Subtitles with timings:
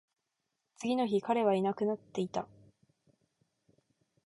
[0.77, 2.47] 次の日、彼はいなくなっていた